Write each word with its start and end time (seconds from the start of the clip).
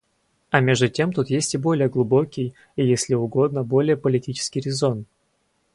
А 0.49 0.61
между 0.61 0.89
тем 0.89 1.13
тут 1.13 1.29
есть 1.29 1.53
и 1.53 1.59
более 1.59 1.87
глубокий 1.87 2.55
и, 2.75 2.83
если 2.83 3.13
угодно, 3.13 3.63
более 3.63 3.95
политический 3.97 4.59
резон. 4.59 5.05